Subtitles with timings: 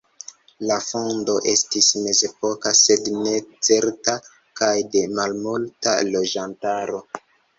[0.69, 3.35] La fondo estis mezepoka, sed ne
[3.69, 4.15] certa
[4.61, 7.05] kaj de malmulta loĝantaro.